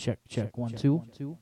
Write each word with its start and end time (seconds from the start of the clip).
Check, 0.00 0.18
check, 0.30 0.56
one, 0.56 0.72
two. 0.72 1.36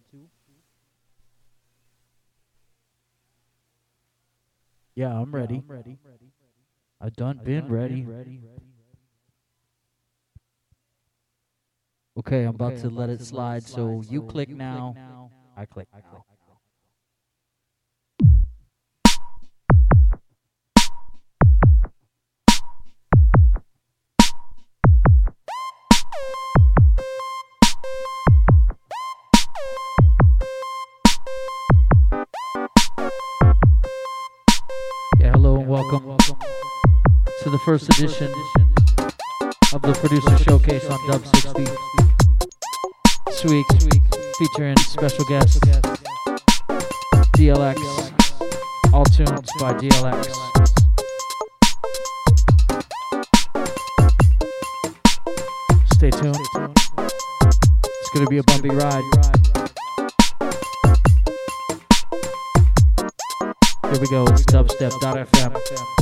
Yeah, 4.96 5.17
I'm 5.17 5.33
ready. 5.33 5.62
I'm 5.65 5.65
ready. 5.69 5.96
I've 7.00 7.15
done 7.15 7.39
been 7.44 7.68
ready. 7.68 8.04
Okay, 12.18 12.42
I'm 12.42 12.56
about 12.56 12.76
to 12.79 12.90
let 12.90 13.10
it 13.10 13.22
slide. 13.22 13.62
So 13.62 14.02
you 14.11 14.22
click 14.22 14.48
now. 14.48 15.30
I 15.56 15.64
click 15.64 15.86
now. 15.95 16.25
Yeah, 16.29 16.38
first 37.69 37.91
edition 37.99 38.33
of 39.75 39.83
the 39.83 39.93
Producer 40.01 40.39
Showcase 40.39 40.87
on 40.89 40.99
Dub 41.07 41.23
60. 41.27 41.65
This 43.27 43.45
week, 43.45 43.67
featuring 44.39 44.75
special 44.79 45.23
guest 45.27 45.61
DLX, 47.37 47.77
all 48.95 49.05
tunes 49.05 49.51
by 49.61 49.75
DLX. 49.75 50.33
Stay 55.93 56.11
tuned. 56.11 56.37
It's 57.85 58.11
gonna 58.15 58.31
be 58.31 58.39
a 58.39 58.43
bumpy 58.45 58.71
ride. 58.71 59.05
Here 63.92 64.01
we 64.01 64.09
go. 64.09 64.25
It's 64.25 64.45
dubstep.fm. 64.45 65.98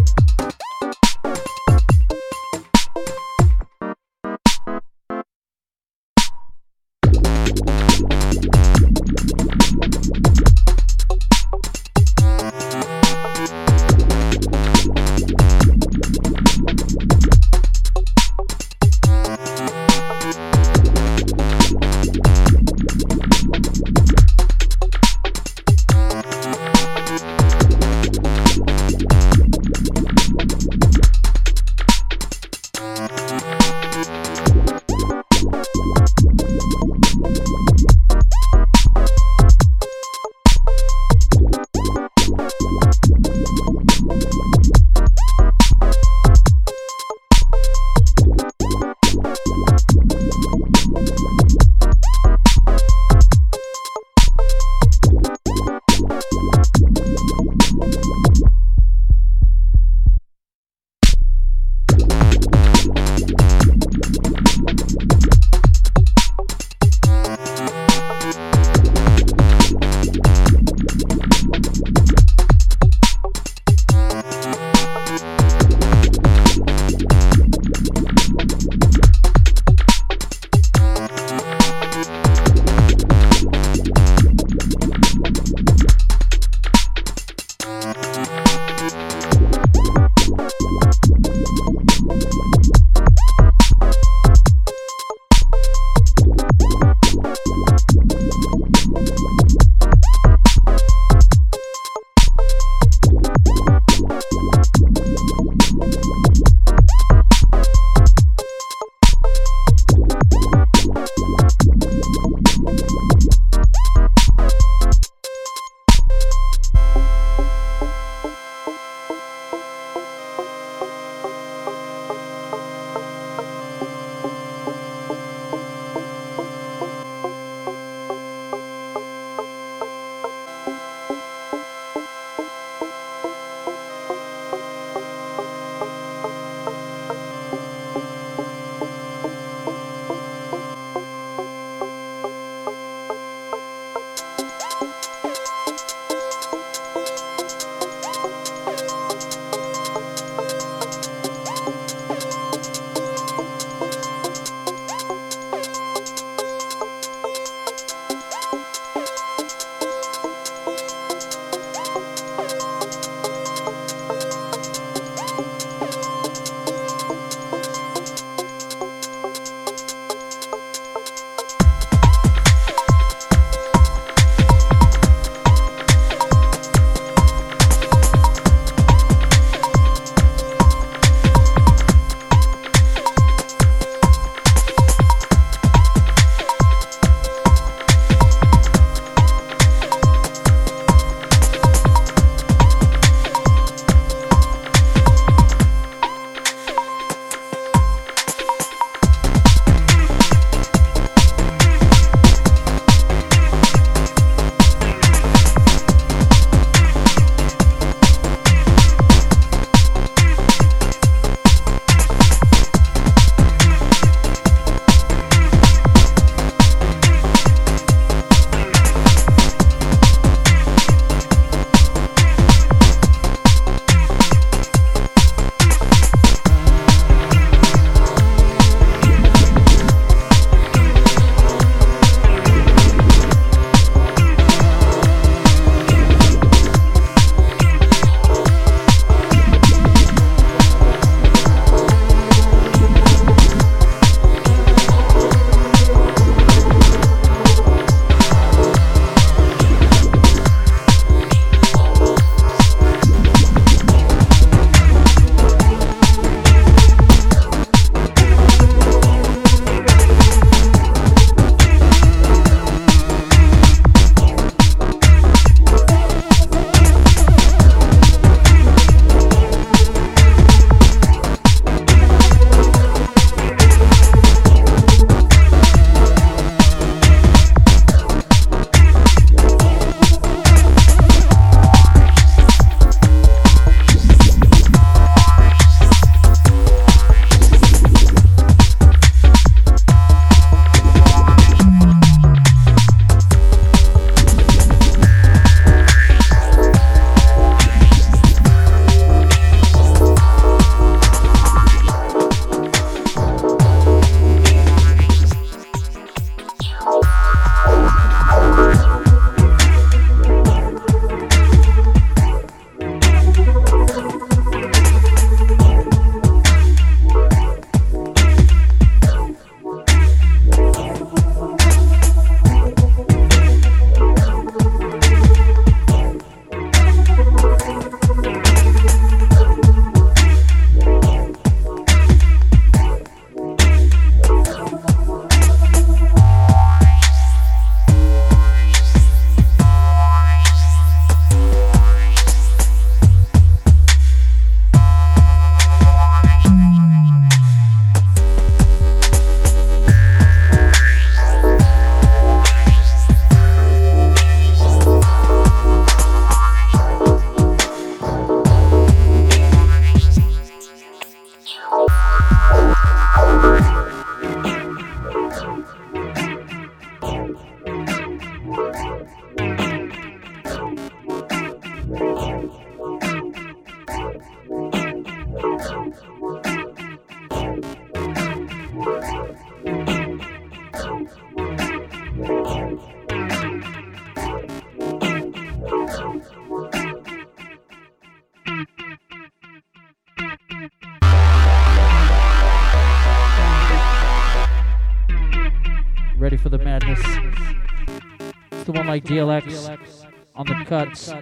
DLX 399.01 400.07
on 400.35 400.47
the 400.47 400.65
cuts. 400.65 401.13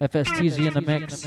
FSTZ 0.00 0.66
in 0.66 0.74
the 0.74 0.80
mix. 0.80 1.26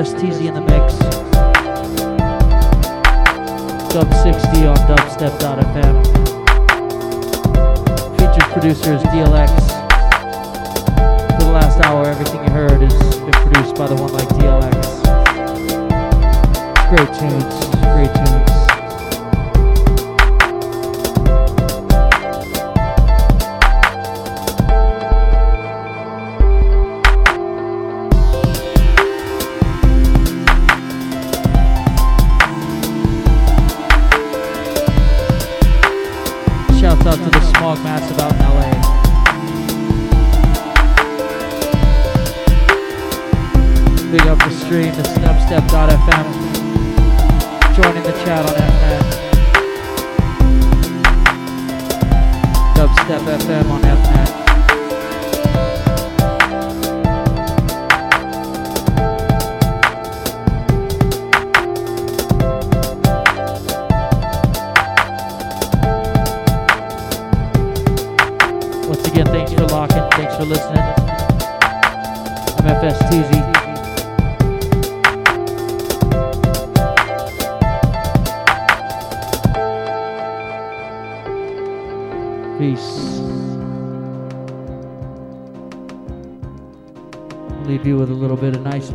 It's 0.00 0.14
FSTZ 0.14 0.59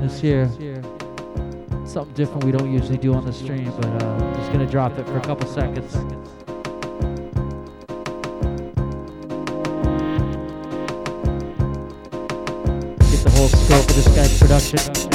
niceness 0.06 0.58
here. 0.58 0.82
Something 1.86 2.14
different 2.14 2.43
we 2.43 2.51
don't 2.51 2.72
usually 2.72 2.97
do 2.97 3.14
on 3.14 3.26
the 3.26 3.34
stream, 3.34 3.72
but 3.78 4.03
uh, 4.03 4.08
I'm 4.08 4.36
just 4.36 4.51
gonna 4.51 4.66
drop 4.66 4.97
it 4.97 5.06
for 5.06 5.18
a 5.18 5.22
couple 5.22 5.47
seconds. 5.47 5.93
Get 13.12 13.24
the 13.24 13.32
whole 13.36 13.47
scope 13.47 13.89
of 13.89 13.95
this 13.95 14.08
guy's 14.16 14.39
production. 14.39 15.14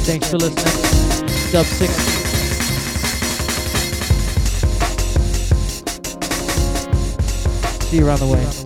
Thanks 0.00 0.30
for 0.30 0.36
listening. 0.38 0.64
Dub 1.52 1.64
6. 1.64 1.92
See 7.84 7.98
you 7.98 8.06
around 8.06 8.18
the 8.18 8.26
way. 8.26 8.65